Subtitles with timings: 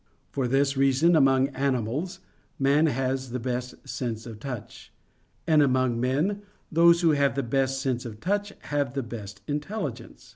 [0.31, 2.21] For this reason among animals,
[2.57, 4.91] man has the best sense of touch.
[5.45, 10.29] And among men, those who have the best sense of touch have the best intelligence.